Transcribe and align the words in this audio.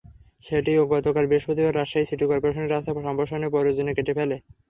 সেটিও 0.43 0.83
গতকাল 0.93 1.23
বৃহস্পতিবার 1.27 1.73
রাজশাহী 1.75 2.05
সিটি 2.09 2.25
করপোরেশন 2.27 2.65
রাস্তা 2.65 2.91
সম্প্রসারণের 2.99 3.53
প্রয়োজনে 3.53 3.91
কেটে 3.97 4.13
ফেলে। 4.17 4.35